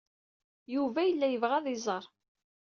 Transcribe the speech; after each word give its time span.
Yuba 0.73 0.99
yella 1.03 1.27
yebɣa 1.29 1.53
ad 1.57 1.65
iyi-iẓer. 1.67 2.03